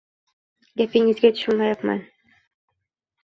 [0.79, 2.01] Gapingizgа tushunmayapman.